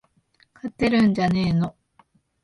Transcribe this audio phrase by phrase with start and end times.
[0.55, 1.75] 勝てるんじゃねーの